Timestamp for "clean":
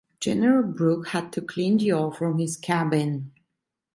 1.43-1.77